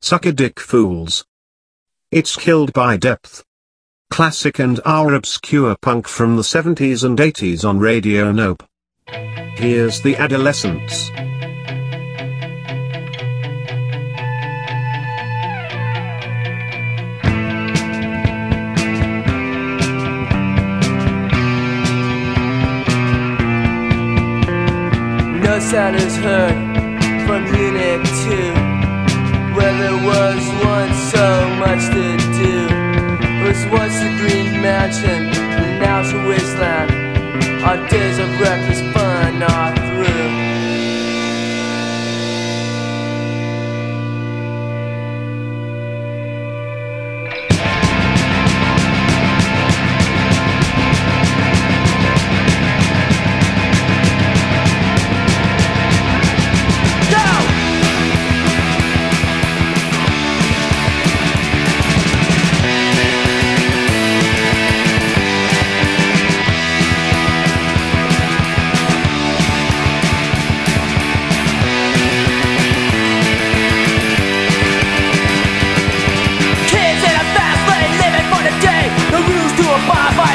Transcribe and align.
Suck 0.00 0.26
a 0.26 0.32
dick 0.32 0.60
fools. 0.60 1.26
It's 2.12 2.36
killed 2.36 2.72
by 2.72 2.96
depth. 2.96 3.44
Classic 4.10 4.58
and 4.60 4.80
our 4.84 5.12
obscure 5.12 5.76
punk 5.76 6.06
from 6.06 6.36
the 6.36 6.42
70s 6.42 7.02
and 7.04 7.18
80s 7.18 7.68
on 7.68 7.80
Radio 7.80 8.30
Nope. 8.30 8.62
Here's 9.56 10.00
the 10.00 10.16
adolescents. 10.16 11.10
No 25.42 25.58
sound 25.58 25.96
is 25.96 26.16
heard 26.18 27.26
from 27.26 27.44
Unit 27.46 27.58
2 27.58 27.68
Where 27.68 27.72
there 27.72 28.07
was 30.08 30.42
once 30.64 30.98
so 31.12 31.28
much 31.60 31.84
to 31.92 32.04
do. 32.40 32.56
It 33.28 33.42
was 33.46 33.60
once 33.66 33.96
a 34.00 34.10
green 34.20 34.50
mansion, 34.62 35.28
and 35.60 35.80
now 35.82 36.00
it's 36.00 36.12
a 36.12 36.20
wasteland. 36.26 36.90
Our 37.62 37.76
days 37.88 38.18
of 38.18 38.28
reckless 38.40 38.80
fun 38.94 39.42
are 39.42 39.77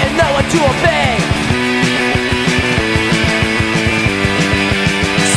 and 0.02 0.17
no 0.17 0.27
one 0.33 0.47
to 0.49 0.59
obey. 0.72 1.13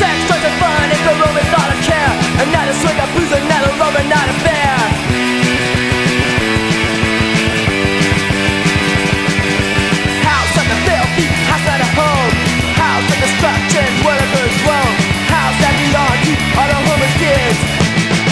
Sex, 0.00 0.16
drugs 0.28 0.44
and 0.48 0.56
fun 0.60 0.86
is 0.94 1.02
the 1.04 1.14
room 1.20 1.36
is 1.36 1.50
not 1.52 1.68
a 1.72 1.78
care. 1.84 2.12
Another 2.44 2.74
swing 2.80 2.98
of 3.00 3.08
booze, 3.14 3.32
another 3.32 3.72
rover, 3.80 4.04
not 4.08 4.26
a 4.28 4.36
House 10.24 10.54
of 10.60 10.66
the 10.72 10.78
filthy, 10.88 11.26
house 11.50 11.66
at 11.68 11.80
a 11.84 11.90
home. 11.98 12.32
House 12.76 13.08
of 13.12 13.18
destruction, 13.20 13.88
where 14.04 14.18
the 14.20 14.28
birds 14.32 14.58
roam 14.64 14.92
House 15.32 15.56
that 15.60 15.74
belong 15.80 16.16
to 16.26 16.32
all 16.58 16.68
the 16.70 16.78
homeless 16.86 17.14
kids. 17.20 17.58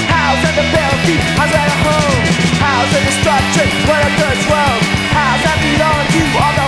House 0.09 0.43
of 0.49 0.55
the 0.57 0.67
filthy, 0.73 1.17
house 1.39 1.55
at 1.55 1.69
a 1.69 1.79
home. 1.87 2.23
House 2.59 2.93
of 2.97 3.03
destruction, 3.09 3.69
where 3.89 4.03
the 4.05 4.13
birds 4.19 5.04
roam 5.45 5.51
House 5.51 5.53
that 5.53 5.59
belong 5.61 6.07
to 6.09 6.39
all 6.41 6.55
the 6.57 6.64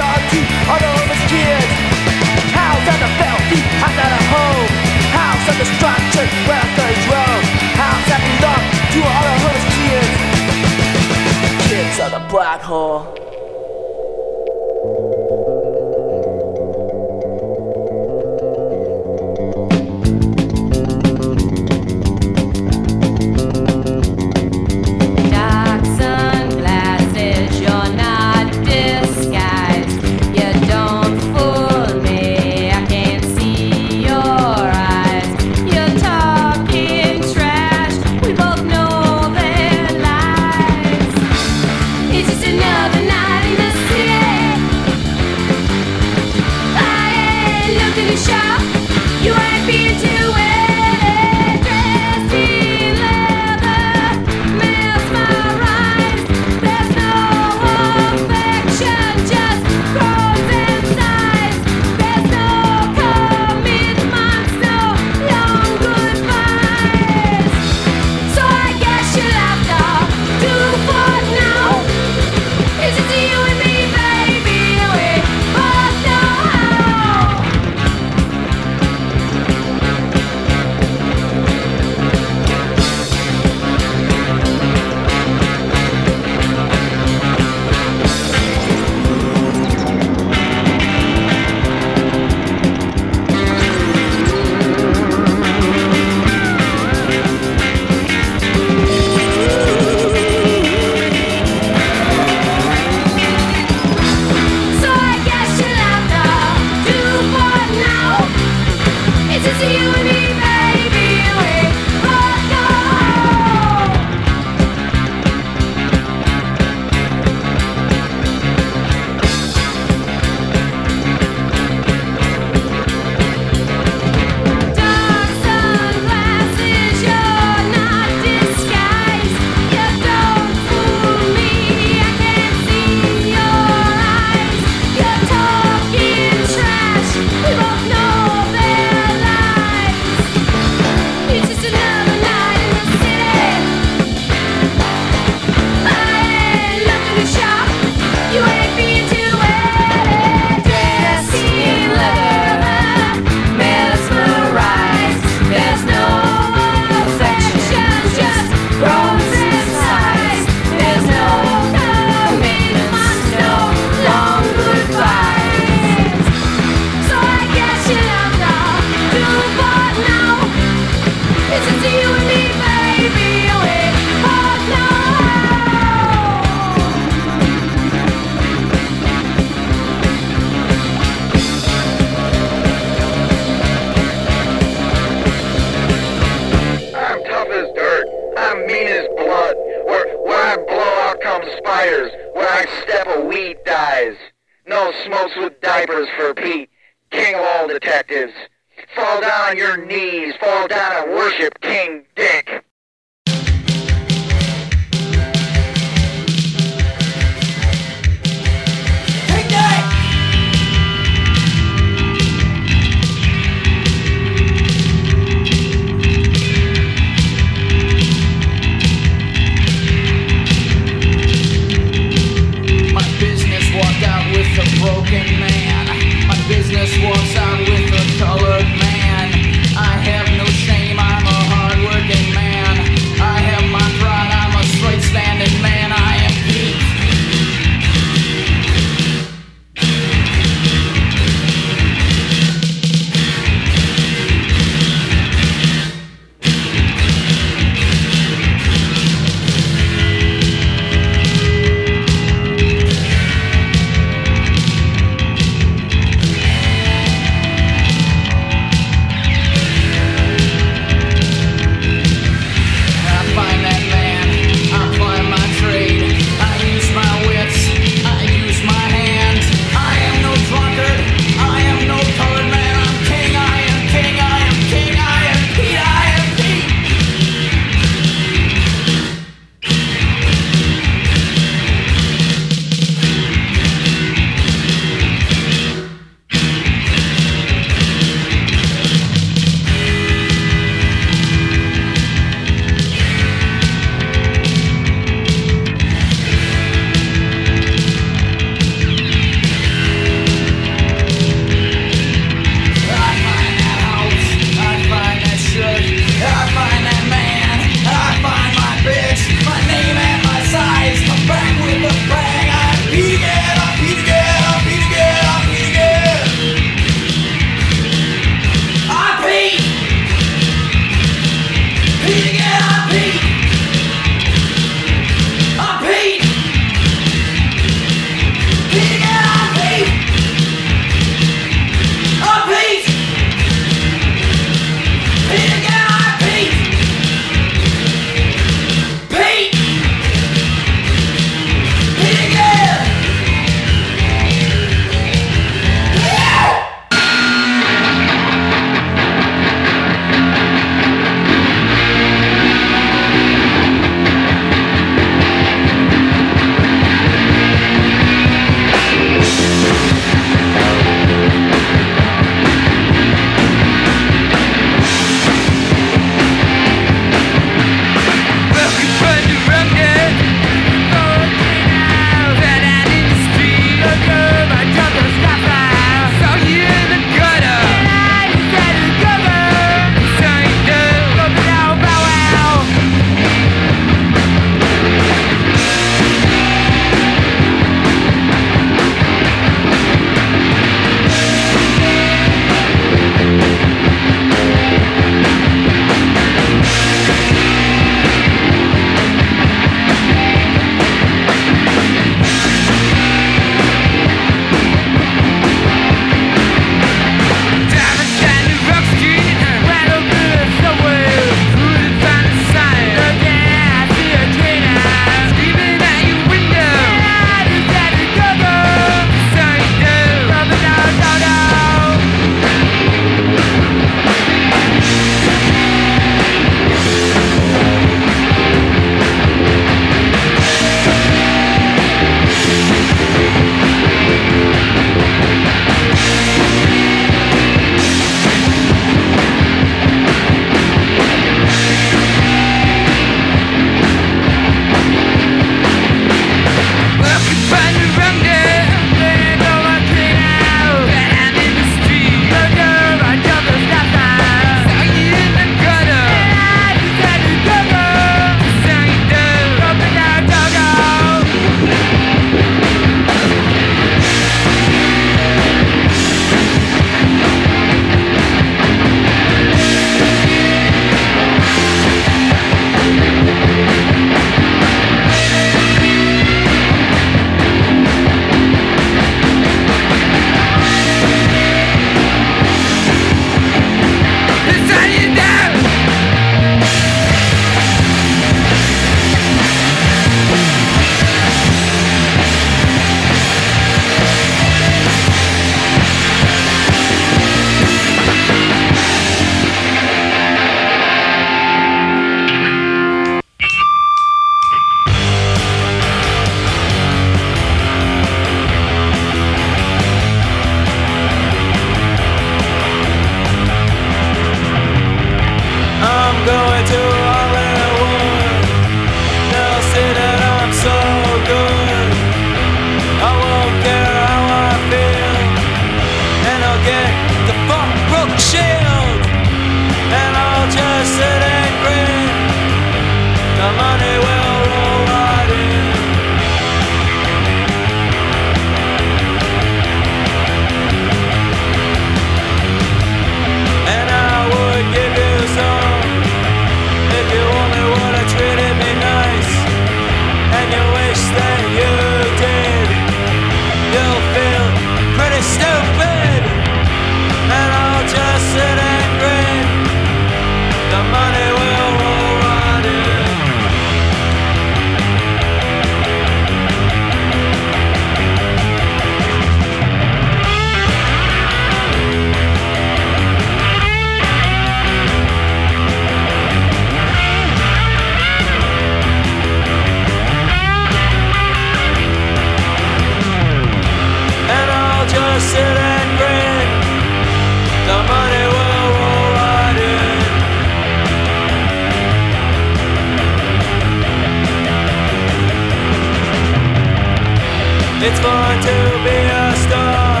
fun 598.02 598.34
to 598.48 598.56
be 598.84 598.98
a 599.24 599.26
star. 599.44 600.00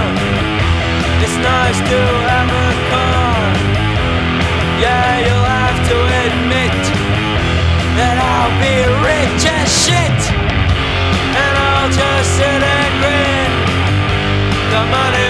It's 1.24 1.38
nice 1.52 1.80
to 1.90 2.00
have 2.30 2.50
a 2.66 2.70
car. 2.92 3.40
Yeah, 4.84 5.10
you'll 5.24 5.50
have 5.60 5.80
to 5.90 5.96
admit 6.24 6.80
that 7.98 8.16
I'll 8.32 8.54
be 8.64 8.76
rich 9.10 9.42
as 9.58 9.68
shit. 9.84 10.20
And 11.42 11.52
I'll 11.68 11.90
just 12.00 12.28
sit 12.36 12.62
and 12.76 12.92
grin. 13.00 13.50
The 14.72 14.82
money. 14.94 15.29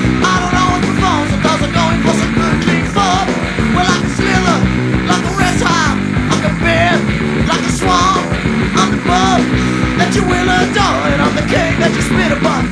that 10.11 10.19
you 10.19 10.27
will 10.27 10.43
adore, 10.43 11.07
and 11.07 11.21
I'm 11.21 11.35
the 11.35 11.47
king 11.47 11.79
that 11.79 11.91
you 11.95 12.01
spit 12.03 12.31
upon. 12.35 12.67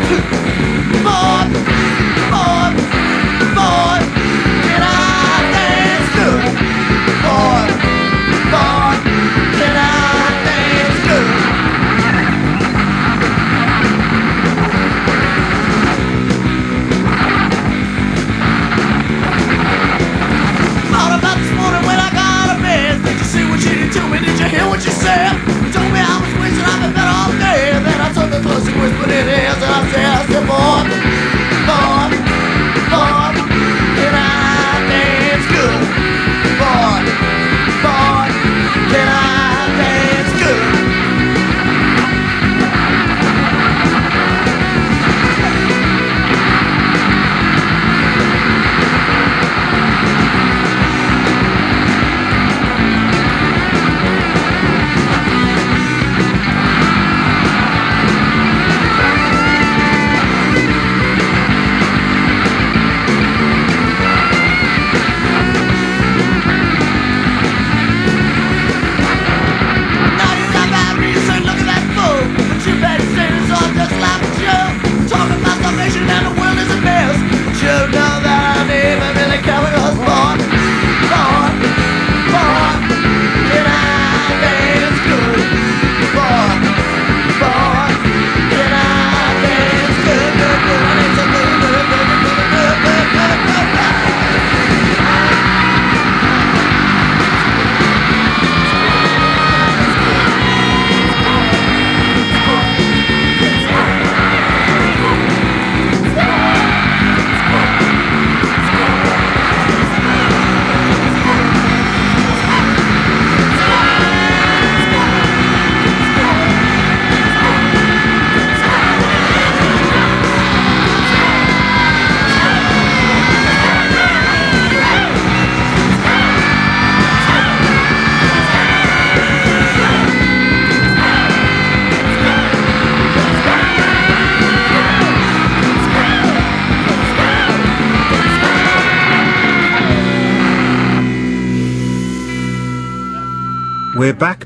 Boy, 1.00 1.48
boy, 2.28 2.76
boy, 3.56 4.00
can 4.68 4.84
I 4.84 5.40
dance 5.56 6.10
good? 6.20 6.44
Boy, 7.24 7.64
boy, 8.52 8.92
can 9.56 9.72
I 9.72 10.36
dance 10.44 11.00
good? 11.08 11.32
Thought 20.92 21.14
about 21.20 21.38
this 21.40 21.54
morning 21.56 21.84
when 21.88 22.00
I 22.04 22.12
got 22.12 22.52
a 22.52 22.60
bed. 22.60 23.00
Did 23.06 23.16
you 23.16 23.24
see 23.24 23.48
what 23.48 23.60
she 23.62 23.70
did 23.76 23.94
to 23.94 24.02
me? 24.10 24.20
Did 24.20 24.40
you 24.40 24.48
hear 24.48 24.68
what 24.68 24.82
she 24.82 24.90
said? 24.92 24.99
trouxe 28.40 28.72
com 28.72 28.80
pro 28.80 29.08
neném, 29.08 29.46
essa 29.46 29.66
era 29.66 29.78
a 29.78 29.86
serra, 29.90 30.26
cê 30.28 30.40
volta 30.42 31.39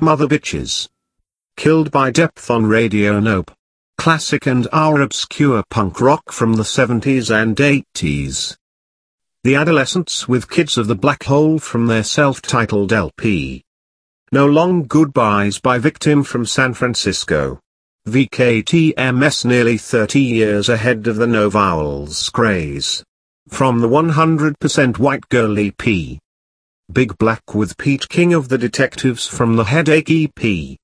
mother 0.04 0.28
bitches. 0.28 0.90
Killed 1.56 1.90
by 1.90 2.12
Depth 2.12 2.52
on 2.52 2.66
Radio 2.66 3.20
Nope. 3.20 3.52
Classic 3.98 4.46
and 4.46 4.68
our 4.74 5.02
obscure 5.02 5.64
punk 5.70 6.02
rock 6.02 6.32
from 6.32 6.54
the 6.54 6.64
70s 6.64 7.34
and 7.34 7.56
80s. 7.56 8.58
The 9.44 9.56
Adolescents 9.56 10.28
with 10.28 10.50
Kids 10.50 10.78
of 10.78 10.88
the 10.88 10.96
Black 10.96 11.24
Hole 11.24 11.58
from 11.58 11.88
their 11.88 12.04
self-titled 12.04 12.92
LP. 12.92 13.64
No 14.32 14.46
Long 14.46 14.84
Goodbyes 14.84 15.60
by 15.60 15.78
Victim 15.78 16.24
from 16.24 16.46
San 16.46 16.74
Francisco. 16.74 17.60
VKTMS 18.08 19.46
nearly 19.46 19.78
30 19.78 20.20
years 20.20 20.68
ahead 20.68 21.08
of 21.08 21.16
the 21.16 21.28
No 21.28 21.50
Vowels 21.50 22.30
craze. 22.30 23.04
From 23.48 23.80
the 23.80 23.88
100% 23.88 24.98
White 24.98 25.30
Girl 25.30 25.58
EP. 25.58 26.20
Big 26.94 27.18
Black 27.18 27.56
with 27.56 27.76
Pete 27.80 28.08
King 28.08 28.36
of 28.36 28.50
the 28.50 28.58
Detectives 28.58 29.26
from 29.26 29.56
the 29.56 29.64
Headache 29.64 30.12
EP. 30.12 30.78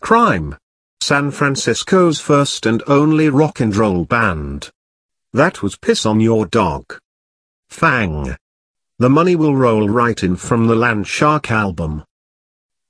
Crime. 0.00 0.56
San 1.00 1.32
Francisco's 1.32 2.20
first 2.20 2.64
and 2.64 2.80
only 2.86 3.28
rock 3.28 3.58
and 3.58 3.74
roll 3.74 4.04
band. 4.04 4.70
That 5.32 5.64
was 5.64 5.74
Piss 5.74 6.06
on 6.06 6.20
Your 6.20 6.46
Dog. 6.46 7.00
Fang. 7.68 8.36
The 9.00 9.08
Money 9.08 9.34
Will 9.34 9.56
Roll 9.56 9.88
Right 9.88 10.22
In 10.22 10.36
from 10.36 10.68
the 10.68 10.76
Land 10.76 11.08
Shark 11.08 11.50
album. 11.50 12.04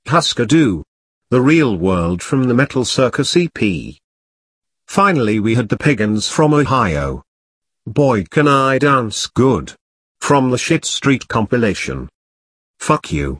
Husker 0.05 0.45
Du. 0.45 0.83
The 1.31 1.41
Real 1.41 1.75
World 1.75 2.21
from 2.21 2.43
the 2.43 2.53
Metal 2.53 2.85
Circus 2.85 3.35
EP. 3.35 3.95
Finally 4.85 5.39
we 5.39 5.55
had 5.55 5.69
the 5.69 5.77
Pagans 5.77 6.29
from 6.29 6.53
Ohio. 6.53 7.23
Boy 7.87 8.25
Can 8.25 8.47
I 8.47 8.77
Dance 8.77 9.25
Good. 9.25 9.73
From 10.21 10.51
the 10.51 10.57
Shit 10.59 10.85
Street 10.85 11.27
compilation. 11.27 12.09
Fuck 12.79 13.11
you. 13.11 13.39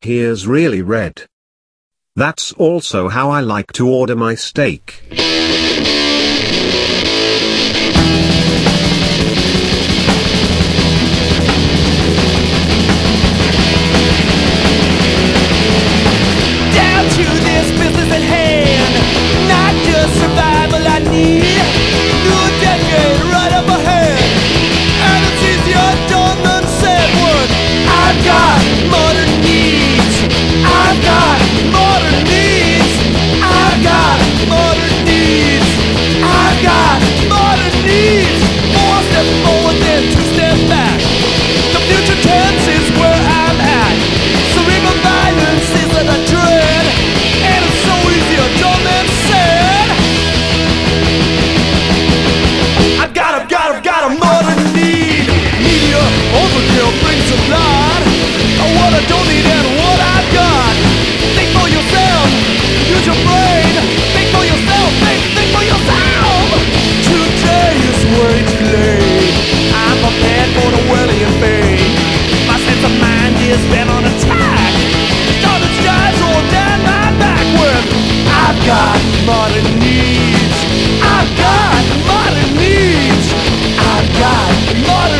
Here's 0.00 0.46
really 0.46 0.82
red. 0.82 1.26
That's 2.16 2.52
also 2.52 3.08
how 3.08 3.30
I 3.30 3.40
like 3.40 3.72
to 3.74 3.88
order 3.88 4.16
my 4.16 4.34
steak. 4.34 5.02
got 78.70 79.02
modern 79.26 79.68
needs. 79.80 80.58
I've 81.02 81.30
got 81.44 81.82
modern 82.06 82.50
needs. 82.54 83.26
I've 83.90 84.08
got 84.24 84.50
modern 84.86 85.19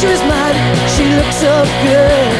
she's 0.00 0.22
mad. 0.26 0.54
she 0.90 1.04
looks 1.18 1.36
so 1.36 1.54
good. 1.86 2.32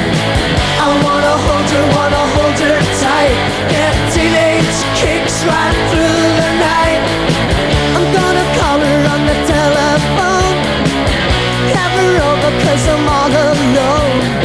I 0.85 0.89
wanna 1.05 1.35
hold 1.47 1.69
her, 1.75 1.85
wanna 1.97 2.25
hold 2.35 2.59
her 2.67 2.81
tight. 3.03 3.37
That 3.75 3.95
teenage 4.15 4.79
kicks 4.99 5.37
right 5.47 5.77
through 5.91 6.23
the 6.41 6.51
night. 6.59 7.03
I'm 7.95 8.07
gonna 8.19 8.47
call 8.59 8.79
her 8.83 9.01
on 9.15 9.21
the 9.31 9.39
telephone. 9.47 10.57
Have 11.77 11.95
her 12.01 12.15
over, 12.31 12.53
cause 12.65 12.85
I'm 12.95 13.07
all 13.19 13.33
alone. 13.49 14.44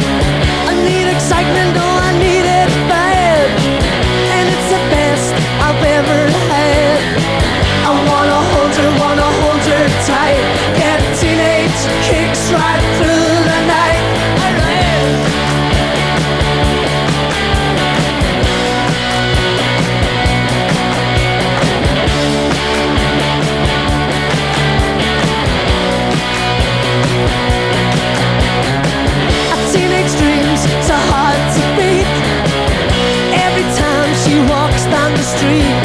street. 35.50 35.76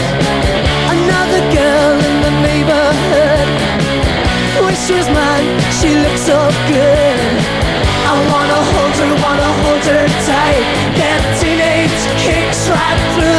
Another 0.95 1.41
girl 1.57 1.97
in 2.09 2.15
the 2.25 2.33
neighborhood. 2.47 3.47
Wish 4.65 4.79
she 4.87 4.93
was 4.93 5.09
mine, 5.09 5.47
she 5.79 5.89
looks 6.03 6.21
so 6.21 6.39
good. 6.69 7.19
I 8.09 8.13
wanna 8.31 8.61
hold 8.71 8.95
her, 9.01 9.11
wanna 9.25 9.51
hold 9.63 9.83
her 9.93 10.07
tight. 10.29 10.65
That 10.99 11.21
teenage 11.39 12.01
kicks 12.23 12.69
right 12.69 12.99
through. 13.15 13.34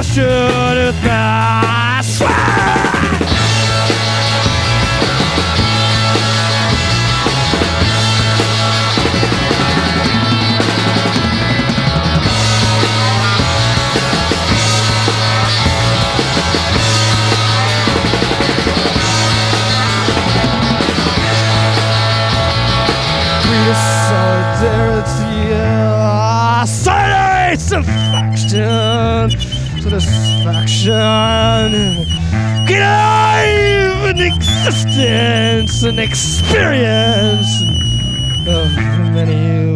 Korsjön 0.00 0.76
utmärkt 0.88 1.69
existence 34.66 35.82
and 35.84 35.98
experience 35.98 37.62
of 38.46 38.70
many 39.14 39.34
years. 39.34 39.69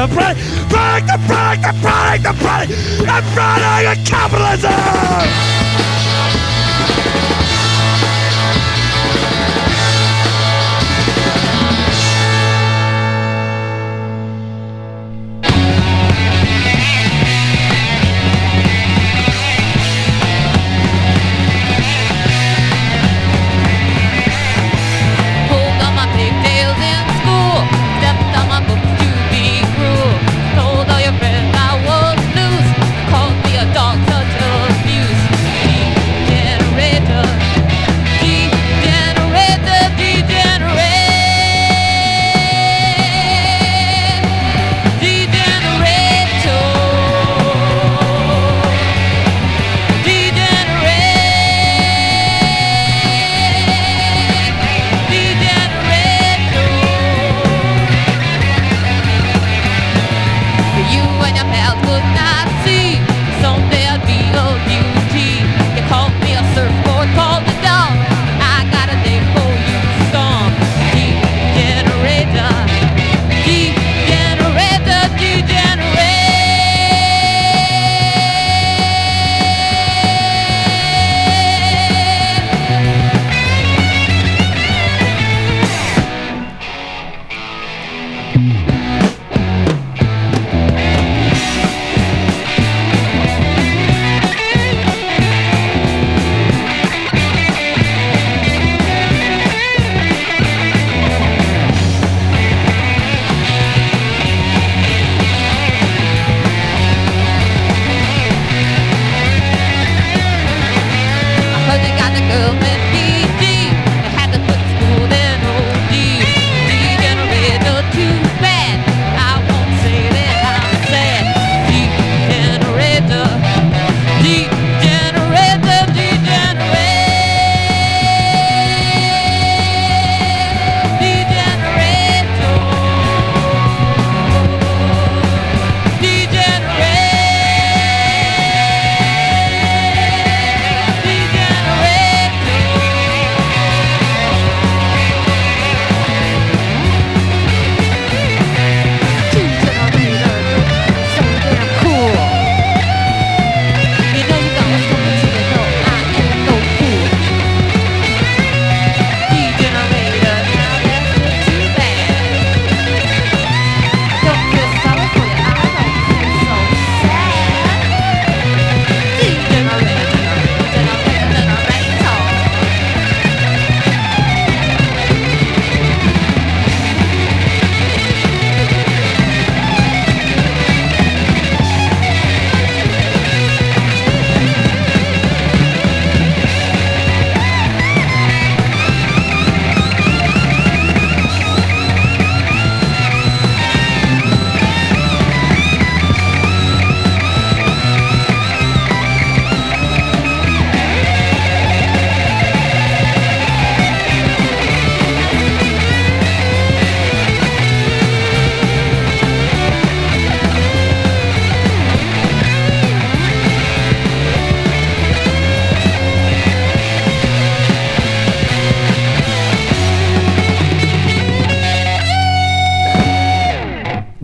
The 0.00 0.14
product, 0.14 0.40
product, 0.70 1.06
the 1.06 1.18
product, 1.26 1.62
the 1.62 1.72
product, 1.82 2.22
the 2.22 2.32
product, 2.32 2.72
product 3.34 3.98
of 3.98 4.06
capitalism! 4.06 5.59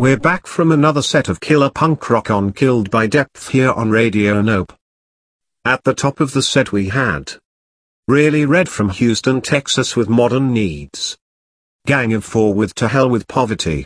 We're 0.07 0.17
back 0.17 0.47
from 0.47 0.71
another 0.71 1.03
set 1.03 1.29
of 1.29 1.41
killer 1.41 1.69
punk 1.69 2.09
rock 2.09 2.31
on 2.31 2.53
Killed 2.53 2.93
by 2.93 3.09
Depth 3.09 3.49
here 3.49 3.73
on 3.73 3.91
Radio 3.91 4.41
Nope. 4.41 4.73
At 5.65 5.83
the 5.83 5.95
top 5.95 6.21
of 6.21 6.31
the 6.31 6.43
set 6.43 6.71
we 6.71 6.91
had 6.91 7.33
Really 8.07 8.47
Red 8.47 8.69
from 8.69 8.91
Houston, 8.91 9.41
Texas 9.41 9.97
with 9.97 10.09
Modern 10.09 10.53
Needs. 10.53 11.19
Gang 11.87 12.13
of 12.13 12.25
Four 12.25 12.55
with 12.55 12.73
To 12.77 12.87
Hell 12.87 13.11
with 13.11 13.27
Poverty. 13.27 13.85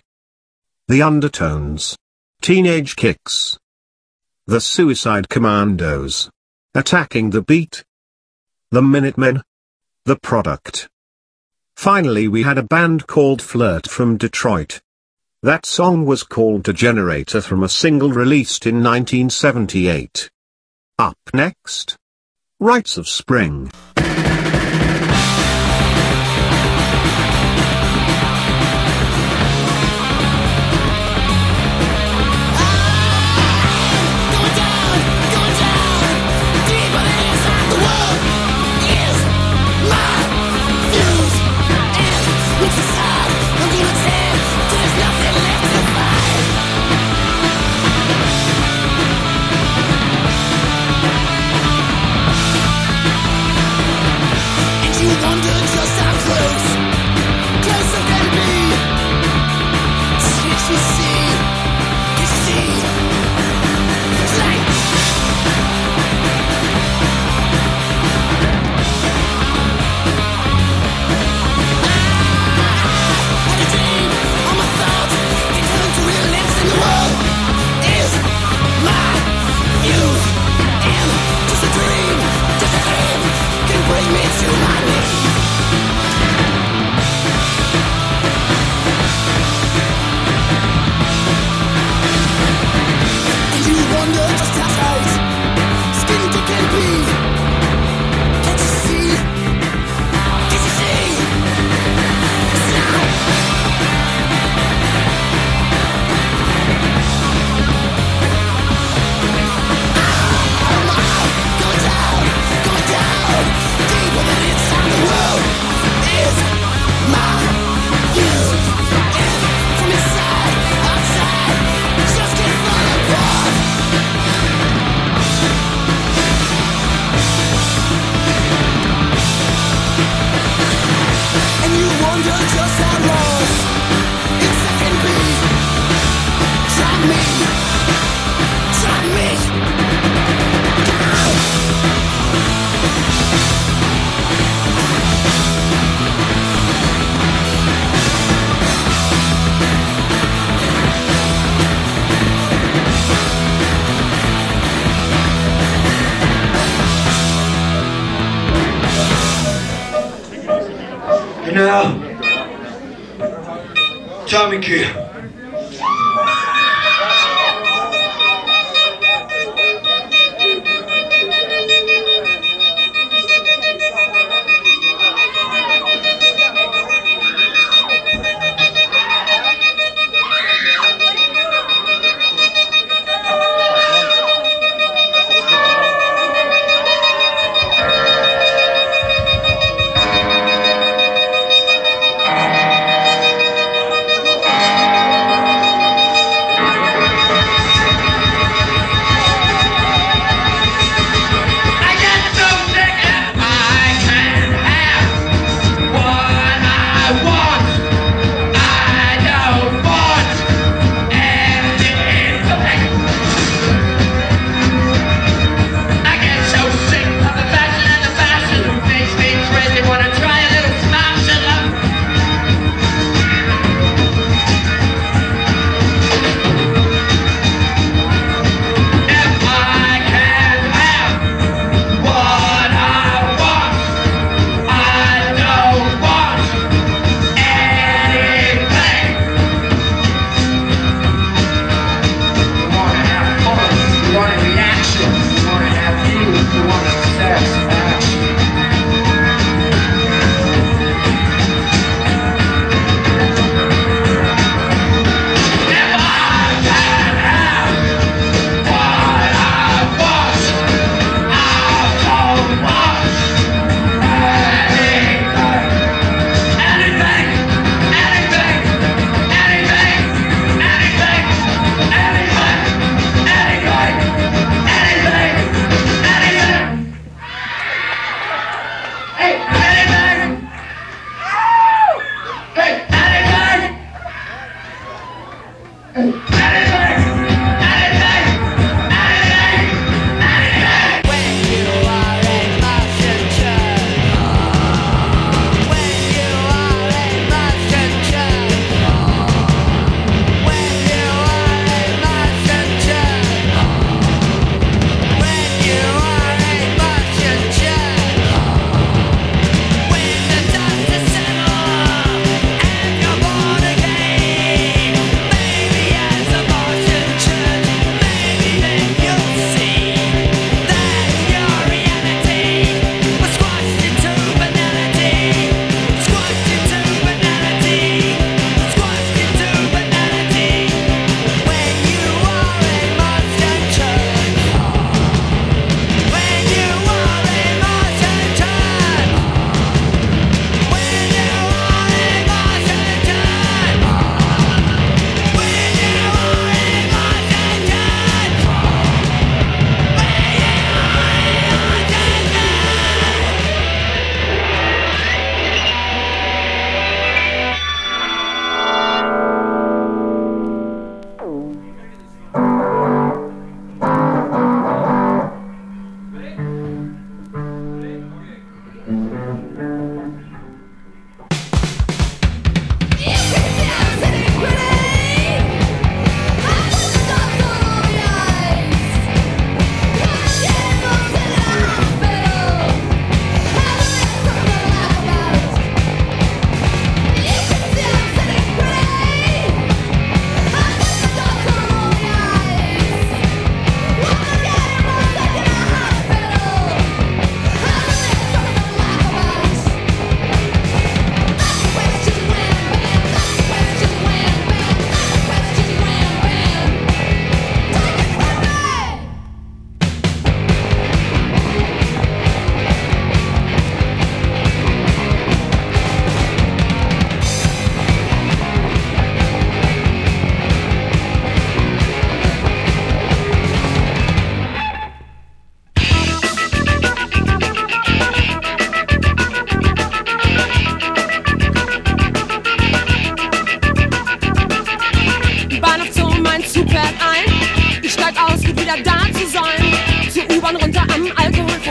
The 0.88 1.00
Undertones. 1.00 1.96
Teenage 2.42 2.96
Kicks. 2.96 3.58
The 4.46 4.60
Suicide 4.60 5.30
Commandos. 5.30 6.30
Attacking 6.74 7.30
the 7.30 7.40
Beat. 7.40 7.82
The 8.70 8.82
Minutemen. 8.82 9.42
The 10.04 10.16
Product. 10.16 10.86
Finally 11.76 12.28
we 12.28 12.42
had 12.42 12.58
a 12.58 12.62
band 12.62 13.06
called 13.06 13.40
Flirt 13.40 13.88
from 13.88 14.18
Detroit. 14.18 14.82
That 15.42 15.64
song 15.64 16.04
was 16.04 16.22
called 16.22 16.66
"Generator" 16.74 17.40
from 17.40 17.62
a 17.62 17.68
single 17.70 18.12
released 18.12 18.66
in 18.66 18.84
1978. 18.84 20.28
Up 20.98 21.16
next. 21.32 21.96
Rites 22.58 22.98
of 22.98 23.08
Spring. 23.08 23.72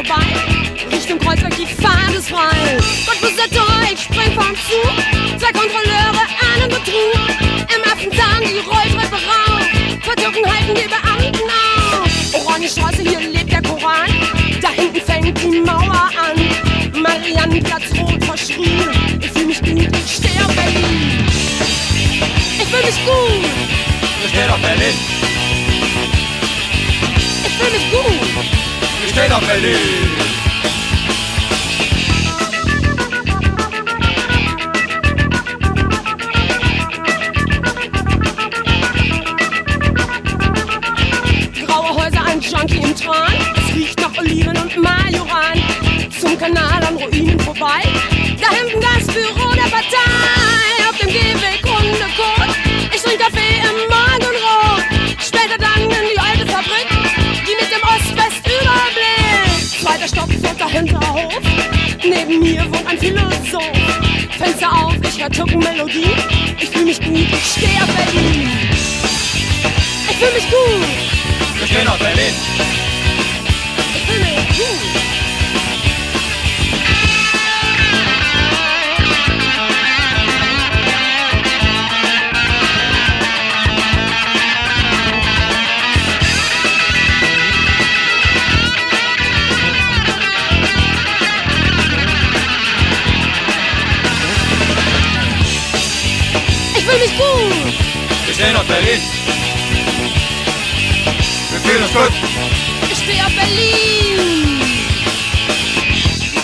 vorbei. 0.04 0.26
Richtung 0.92 1.20
Kreuzberg, 1.20 1.56
die 1.58 1.66
Fahrt 1.66 2.14
ist 2.18 2.30
frei. 2.30 2.78
Gott 3.06 3.22
besetze 3.22 3.62
ich 3.92 4.02
spring 4.02 4.32
vom 4.34 4.56
Zug. 4.56 5.40
Zwei 5.40 5.52
Kontrolleure 5.52 6.26
einen 6.54 6.70
Betrug. 6.70 7.30
Im 7.76 7.92
Affenzahn 7.92 8.42
die 8.42 8.60
Rolltreppe 8.60 9.16
rauf. 9.16 9.66
Verdürfen 10.02 10.46
halten 10.46 10.76
die 10.76 10.88
Beamten 10.88 11.50
auf. 11.50 12.10
Oh, 12.34 12.48
Orange 12.48 12.70
Straße, 12.70 13.02
hier 13.02 13.20
lebt 13.20 13.52
der 13.52 13.62
Koran. 13.62 14.10
Da 14.62 14.70
hinten 14.70 15.02
fängt 15.02 15.38
die 15.44 15.62
Mauer 15.62 16.10
an. 16.16 17.02
Mariannenplatz 17.02 17.92
rot 18.00 18.24
verschrien. 18.24 19.20
Ich 19.20 19.32
fühl 19.32 19.46
mich 19.46 19.60
gut, 19.60 19.98
ich 19.98 20.16
steh 20.16 20.40
auf 20.42 20.56
Berlin. 20.56 21.28
Ich 22.58 22.68
fühl 22.68 22.84
mich 22.86 23.06
gut. 23.06 23.50
Ich 24.24 24.30
steh 24.32 24.50
auf 24.50 24.60
Berlin. 24.60 24.96
Ich 27.46 27.54
fühl 27.54 27.72
mich 27.72 27.92
gut. 27.92 28.69
Graue 41.66 41.96
Häuser, 41.96 42.26
ein 42.26 42.40
Junkie 42.40 42.78
im 42.78 42.96
Tran. 42.96 43.34
Es 43.58 43.76
riecht 43.76 44.00
nach 44.00 44.16
Oliven 44.18 44.56
und 44.58 44.78
Majoran. 44.78 45.62
Zum 46.20 46.38
Kanal 46.38 46.84
an 46.84 46.96
Ruinen 46.98 47.40
vorbei. 47.40 47.82
Da 48.40 48.50
hinten 48.52 48.80
das 48.80 49.08
Büro 49.08 49.54
der 49.56 49.70
Partei. 49.70 50.90
Auf 50.90 50.98
dem 51.00 51.10
Gehweg 51.10 51.69
Ost-West-Überblick. 60.10 60.10
Zweiter 60.10 60.16
Stock, 60.16 60.30
vierter 60.30 60.70
Hinterhof. 60.70 61.40
Neben 62.04 62.40
mir 62.40 62.64
wohnt 62.66 62.88
ein 62.88 62.98
Philosoph. 62.98 63.62
Fenster 64.38 64.72
auf, 64.72 64.96
ich 65.02 65.22
hör 65.22 65.30
Tucken-Melodie. 65.30 66.16
Ich 66.60 66.70
fühl 66.70 66.86
mich 66.86 67.00
gut, 67.02 67.16
ich 67.16 67.46
steh 67.46 67.82
auf 67.82 67.90
Berlin. 67.96 68.50
Ich 70.10 70.16
fühl 70.18 70.34
mich 70.34 70.50
gut. 70.50 71.60
Wir 71.60 71.68
stehen 71.68 71.88
auf 71.88 72.00
Berlin. 72.00 72.34
Ich 73.96 74.02
fühl 74.04 74.20
mich 74.20 74.58
gut. 74.58 74.89
Ich 97.02 97.06
fühl 97.06 97.12
mich 97.12 97.18
gut. 97.18 97.54
Wir 98.26 98.34
stehen 98.34 98.56
auf 98.58 98.66
Berlin. 98.66 99.00
Wir 101.50 101.60
fühlen 101.60 101.84
uns 101.84 101.94
gut. 101.94 102.12
Ich 102.92 102.98
steh 102.98 103.22
auf 103.22 103.34
Berlin. 103.36 104.62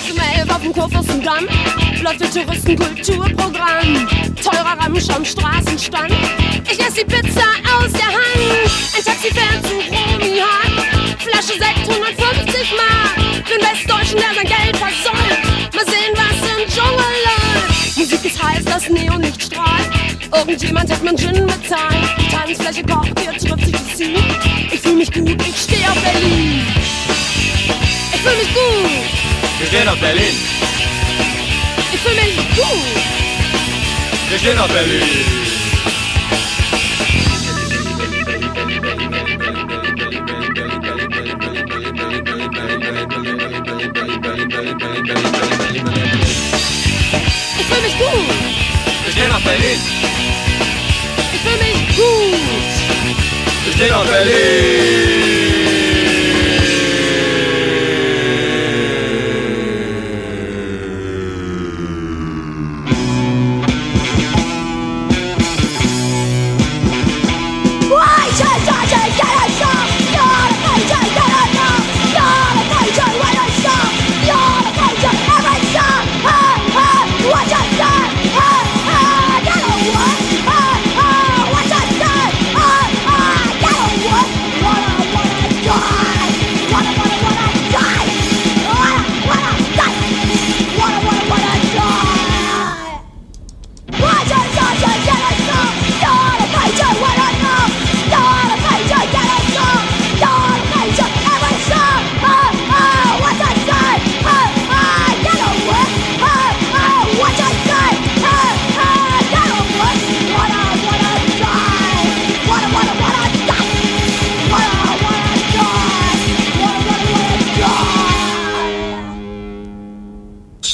Zum 0.07 0.17
Elf 0.17 0.49
auf 0.49 0.61
dem 0.61 0.73
Kurfürstendamm 0.73 1.47
läuft 2.03 2.21
ein 2.21 2.31
Touristenkulturprogramm. 2.31 4.07
Teurer 4.41 4.77
Ramsch 4.79 5.09
am 5.09 5.25
Straßenstand. 5.25 6.13
Ich 6.71 6.79
esse 6.79 7.03
die 7.03 7.05
Pizza 7.05 7.47
aus 7.77 7.91
der 7.91 8.07
Hand. 8.07 8.71
Ein 8.95 9.03
Taxi 9.03 9.33
fährt 9.33 9.65
zu 9.67 9.75
Romy 9.75 10.39
Hart. 10.39 11.19
Flasche 11.19 11.59
Sekt 11.59 11.89
150 11.89 12.73
Mark. 12.77 13.15
Den 13.49 13.61
Westdeutschen, 13.61 14.19
der 14.19 14.33
sein 14.35 14.47
Geld 14.47 14.77
versäumt. 14.77 15.75
Mal 15.75 15.85
sehen, 15.85 16.13
was 16.15 16.37
im 16.49 16.69
Dschungel 16.71 17.15
läuft. 17.25 17.97
Musik 17.97 18.23
ist 18.23 18.41
heiß, 18.41 18.63
das 18.63 18.89
Neon 18.89 19.19
nicht 19.19 19.41
strahlt. 19.41 20.14
Irgendjemand 20.33 20.91
hat 20.91 21.03
mein 21.03 21.17
Gin 21.17 21.45
bezahlt. 21.45 22.31
Tanzfläche 22.31 22.83
sich 23.59 23.75
die 23.75 23.95
Sea. 23.95 24.19
Ich 24.71 24.79
fühl 24.79 24.95
mich 24.95 25.11
gut, 25.11 25.41
ich 25.47 25.57
steh 25.61 25.85
auf 25.87 25.99
Berlin. 26.01 26.61
Ich 28.13 28.21
fühl 28.21 28.37
mich 28.37 28.53
gut, 28.53 28.91
Wir 29.59 29.67
stehen 29.67 29.87
auf 29.87 29.99
Berlin. 29.99 30.35
ich 31.93 31.99
fühl 31.99 32.15
mich 32.15 32.35
gut. 32.55 33.05
Wir 34.29 34.39
stehen 34.39 34.59
auf 34.59 34.67
Berlin. 34.67 35.01
Ich 47.57 47.65
fühl 47.65 47.81
mich 47.81 47.97
gut, 47.97 48.44
l'embellis. 49.35 49.79
Les 51.33 51.39
femelles 51.39 51.85
courtes, 51.95 52.77
je 53.77 53.85
l'embellis. 53.89 55.44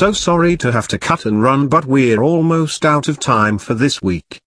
So 0.01 0.11
sorry 0.13 0.57
to 0.57 0.71
have 0.71 0.87
to 0.87 0.97
cut 0.97 1.27
and 1.27 1.43
run 1.43 1.67
but 1.67 1.85
we're 1.85 2.23
almost 2.23 2.85
out 2.85 3.07
of 3.07 3.19
time 3.19 3.59
for 3.59 3.75
this 3.75 4.01
week. 4.01 4.41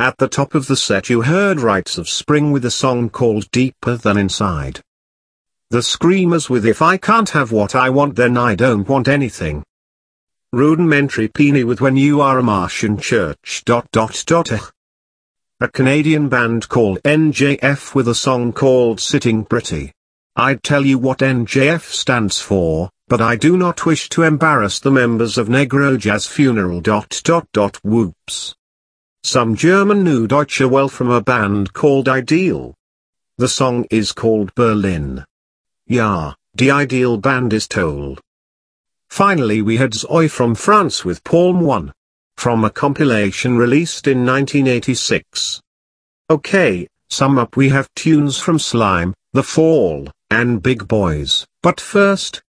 At 0.00 0.16
the 0.16 0.28
top 0.28 0.54
of 0.54 0.66
the 0.66 0.76
set 0.76 1.10
you 1.10 1.20
heard 1.20 1.60
Rites 1.60 1.98
of 1.98 2.08
Spring 2.08 2.52
with 2.52 2.64
a 2.64 2.70
song 2.70 3.10
called 3.10 3.50
Deeper 3.50 3.98
Than 3.98 4.16
Inside. 4.16 4.80
The 5.68 5.82
Screamers 5.82 6.48
with 6.48 6.64
If 6.64 6.80
I 6.80 6.96
Can't 6.96 7.28
Have 7.28 7.52
What 7.52 7.74
I 7.74 7.90
Want 7.90 8.16
Then 8.16 8.38
I 8.38 8.54
Don't 8.54 8.88
Want 8.88 9.08
Anything. 9.08 9.62
Rudimentary 10.54 11.28
Peni 11.28 11.64
with 11.64 11.82
When 11.82 11.98
You 11.98 12.22
Are 12.22 12.38
a 12.38 12.42
Martian 12.42 12.96
Church. 12.96 13.60
Dot 13.66 13.86
dot 13.92 14.24
dot. 14.26 14.52
eh. 14.52 14.58
A 15.60 15.68
Canadian 15.68 16.30
band 16.30 16.70
called 16.70 16.98
NJF 17.02 17.94
with 17.94 18.08
a 18.08 18.14
song 18.14 18.54
called 18.54 19.00
Sitting 19.00 19.44
Pretty. 19.44 19.92
I'd 20.34 20.62
tell 20.62 20.86
you 20.86 20.96
what 20.96 21.18
NJF 21.18 21.82
stands 21.82 22.40
for, 22.40 22.88
but 23.08 23.20
I 23.20 23.36
do 23.36 23.56
not 23.56 23.84
wish 23.84 24.08
to 24.10 24.22
embarrass 24.22 24.78
the 24.78 24.90
members 24.90 25.36
of 25.38 25.48
Negro 25.48 25.98
Jazz 25.98 26.26
Funeral. 26.26 26.80
Dot 26.80 27.20
dot 27.24 27.46
dot 27.52 27.76
whoops. 27.84 28.54
Some 29.22 29.54
German 29.54 30.02
Neue 30.02 30.26
Deutsche 30.26 30.62
Welle 30.62 30.88
from 30.88 31.10
a 31.10 31.20
band 31.20 31.72
called 31.72 32.08
Ideal. 32.08 32.74
The 33.38 33.48
song 33.48 33.86
is 33.90 34.12
called 34.12 34.54
Berlin. 34.54 35.24
Ja, 35.86 36.34
the 36.54 36.70
Ideal 36.70 37.16
Band 37.18 37.52
is 37.52 37.68
told. 37.68 38.20
Finally 39.08 39.62
we 39.62 39.76
had 39.76 39.94
Zoe 39.94 40.28
from 40.28 40.54
France 40.54 41.04
with 41.04 41.22
Palm 41.24 41.60
1. 41.60 41.92
From 42.36 42.64
a 42.64 42.70
compilation 42.70 43.56
released 43.56 44.06
in 44.06 44.24
1986. 44.24 45.60
Okay, 46.30 46.88
sum 47.10 47.38
up 47.38 47.56
we 47.56 47.68
have 47.68 47.92
tunes 47.94 48.38
from 48.38 48.58
Slime, 48.58 49.12
The 49.32 49.42
Fall, 49.42 50.10
and 50.30 50.62
Big 50.62 50.88
Boys, 50.88 51.46
but 51.62 51.80
first. 51.80 52.42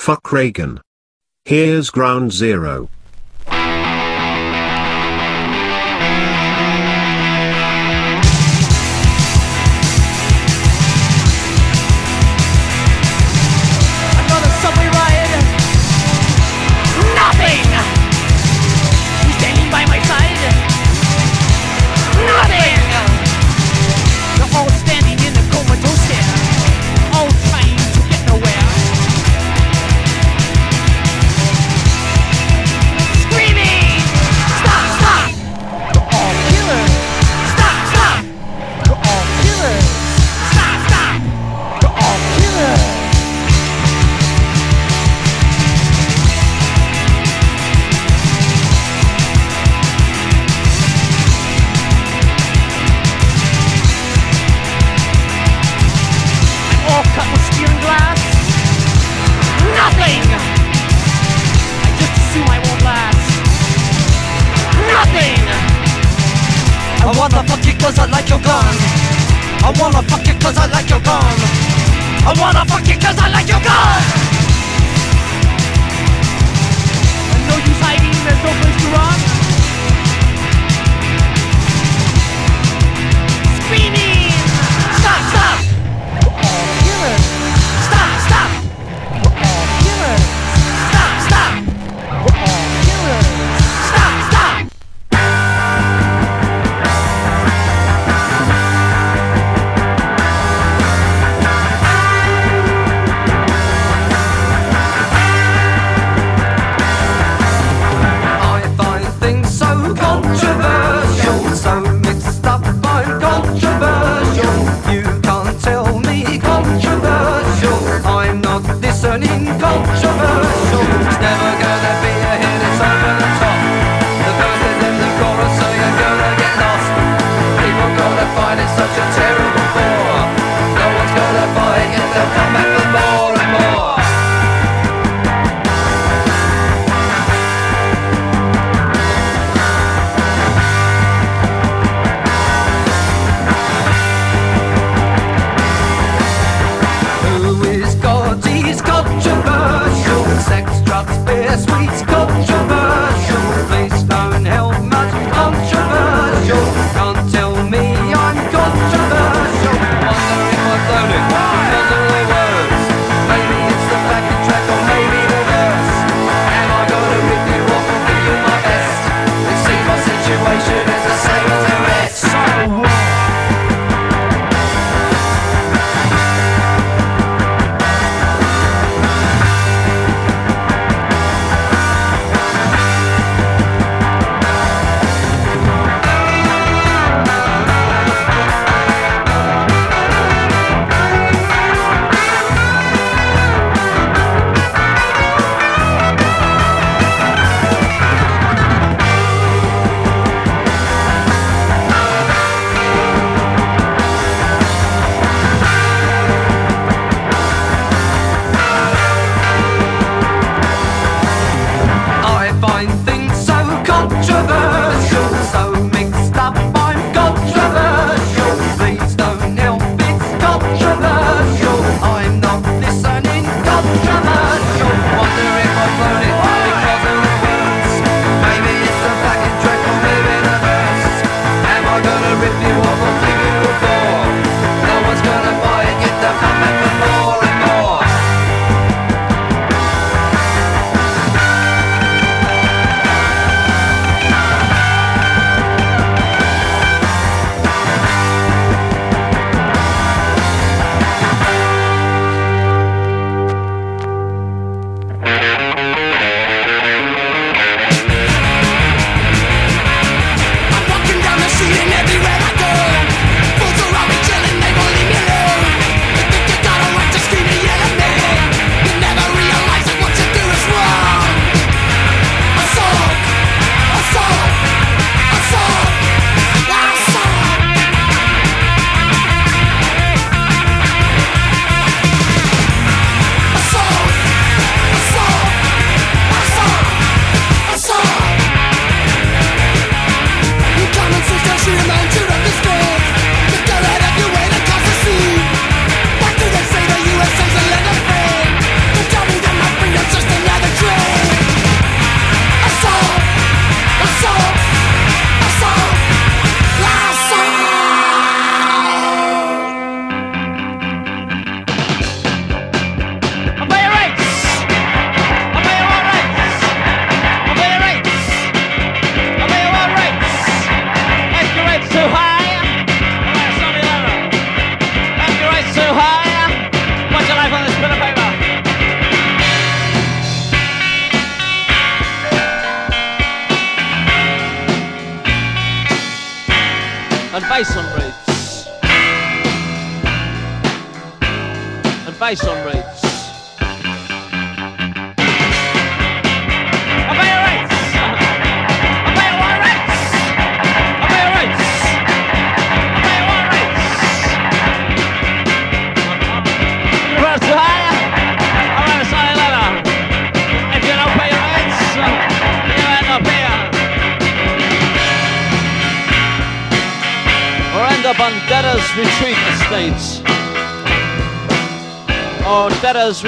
Fuck 0.00 0.32
Reagan. 0.32 0.80
Here's 1.44 1.90
Ground 1.90 2.32
Zero. 2.32 2.88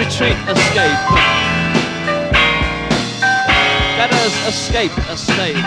Retreat 0.02 0.36
Escape. 0.48 0.98
Debtors 3.96 4.34
Escape 4.48 4.94
Estates. 5.12 5.62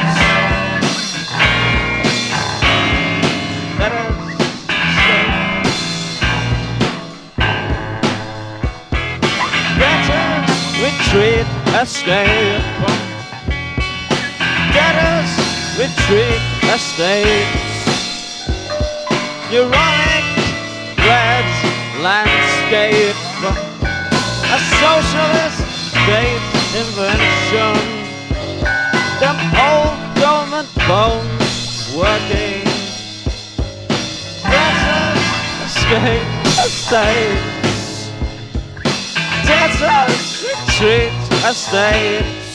Debtors 3.80 4.20
Escape. 4.92 5.32
Debtors 9.80 10.50
Retreat 10.84 11.48
Escape. 11.82 12.60
Debtors 14.76 15.32
Retreat 15.80 16.42
Estates. 16.76 17.56
Euronic 19.50 20.26
red 21.08 21.48
landscape. 22.04 23.25
A 24.56 24.58
socialist 24.58 25.60
state 25.91 26.45
invention. 26.80 27.76
The 29.20 29.32
old 29.68 29.99
government 30.16 30.70
bones 30.88 31.91
working. 31.93 32.64
Debtors 34.47 35.24
escape 35.66 36.30
estates. 36.64 38.12
Debtors 39.43 40.24
retreat 40.47 41.16
estates. 41.51 42.47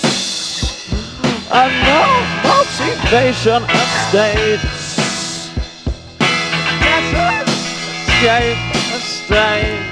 A 1.53 1.68
no 1.84 2.03
motivation 2.48 3.61
estates. 3.76 5.53
Debtors 6.80 7.53
escape 8.09 8.62
estates. 8.96 9.89